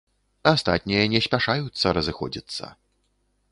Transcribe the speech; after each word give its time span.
Астатнія 0.51 1.03
не 1.13 1.21
спяшаюцца 1.27 1.95
разыходзіцца. 1.99 2.65